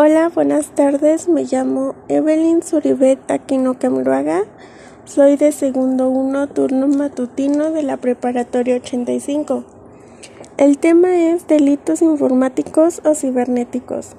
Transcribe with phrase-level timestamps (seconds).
[0.00, 1.28] Hola, buenas tardes.
[1.28, 4.44] Me llamo Evelyn Suribet Aquino Camruaga.
[5.04, 9.64] Soy de segundo 1, turno matutino de la preparatoria 85.
[10.56, 14.10] El tema es delitos informáticos o cibernéticos.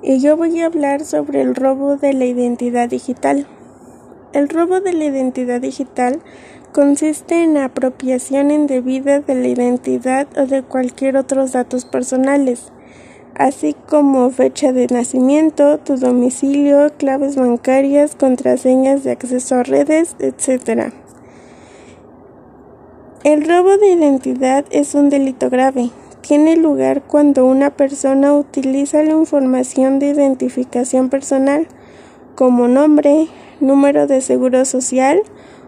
[0.00, 3.46] Y yo voy a hablar sobre el robo de la identidad digital.
[4.32, 6.22] El robo de la identidad digital
[6.72, 12.72] consiste en la apropiación indebida de la identidad o de cualquier otros datos personales
[13.38, 20.92] así como fecha de nacimiento, tu domicilio, claves bancarias, contraseñas de acceso a redes, etc.
[23.24, 25.90] El robo de identidad es un delito grave.
[26.20, 31.68] Tiene lugar cuando una persona utiliza la información de identificación personal
[32.34, 33.28] como nombre,
[33.60, 35.22] número de seguro social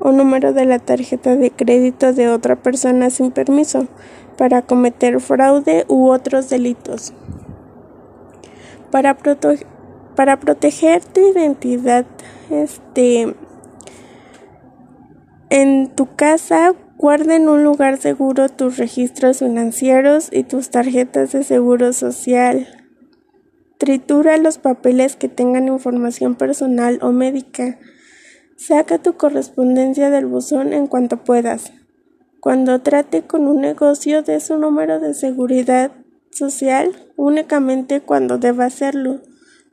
[0.00, 3.86] o número de la tarjeta de crédito de otra persona sin permiso
[4.36, 7.12] para cometer fraude u otros delitos.
[8.94, 9.18] Para,
[10.14, 12.06] para proteger tu identidad,
[12.48, 13.34] este,
[15.50, 21.42] en tu casa, guarda en un lugar seguro tus registros financieros y tus tarjetas de
[21.42, 22.68] seguro social.
[23.78, 27.80] Tritura los papeles que tengan información personal o médica.
[28.56, 31.72] Saca tu correspondencia del buzón en cuanto puedas.
[32.38, 35.90] Cuando trate con un negocio, de su número de seguridad
[36.34, 39.20] social únicamente cuando deba hacerlo.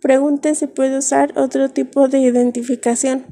[0.01, 3.25] Pregunte si puede usar otro tipo de identificación.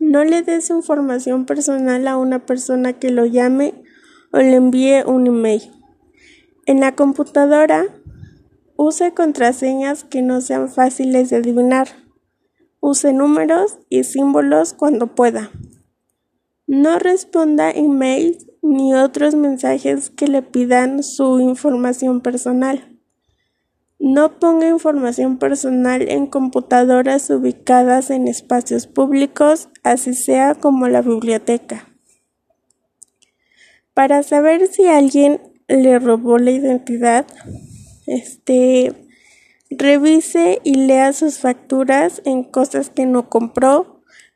[0.00, 3.74] No le des información personal a una persona que lo llame
[4.32, 5.62] o le envíe un email.
[6.66, 7.86] En la computadora,
[8.76, 11.88] use contraseñas que no sean fáciles de adivinar.
[12.80, 15.50] Use números y símbolos cuando pueda.
[16.66, 22.98] No responda emails ni otros mensajes que le pidan su información personal.
[23.98, 31.88] No ponga información personal en computadoras ubicadas en espacios públicos, así sea como la biblioteca.
[33.94, 37.26] Para saber si alguien le robó la identidad,
[38.06, 38.92] este
[39.70, 43.91] revise y lea sus facturas en cosas que no compró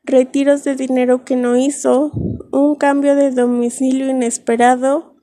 [0.07, 2.11] retiros de dinero que no hizo,
[2.51, 5.15] un cambio de domicilio inesperado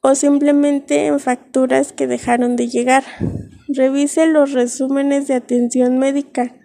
[0.00, 3.04] o simplemente en facturas que dejaron de llegar.
[3.68, 6.56] Revise los resúmenes de atención médica.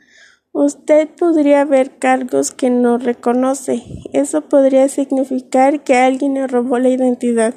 [0.54, 3.84] Usted podría ver cargos que no reconoce.
[4.14, 7.54] Eso podría significar que alguien le robó la identidad.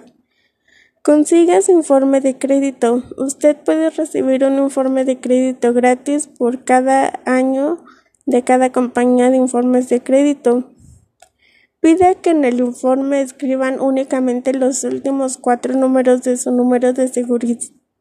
[1.02, 3.02] Consiga su informe de crédito.
[3.16, 7.78] Usted puede recibir un informe de crédito gratis por cada año
[8.30, 10.70] de cada compañía de informes de crédito.
[11.80, 17.10] Pide que en el informe escriban únicamente los últimos cuatro números de su número de,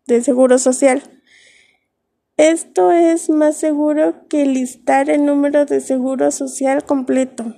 [0.06, 1.02] de seguro social.
[2.38, 7.56] Esto es más seguro que listar el número de seguro social completo.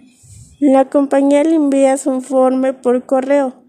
[0.60, 3.66] La compañía le envía su informe por correo.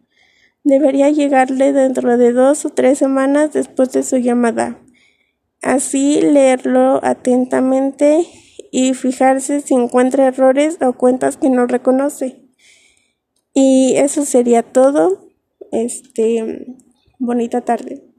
[0.63, 4.79] Debería llegarle dentro de dos o tres semanas después de su llamada.
[5.61, 8.27] Así leerlo atentamente
[8.75, 12.49] y fijarse si encuentra errores o cuentas que no reconoce.
[13.53, 15.29] Y eso sería todo.
[15.71, 16.67] Este,
[17.19, 18.12] bonita tarde.